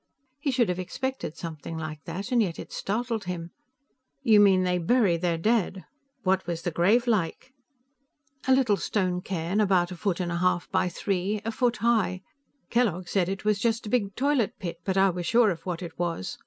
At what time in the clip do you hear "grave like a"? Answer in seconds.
6.71-8.55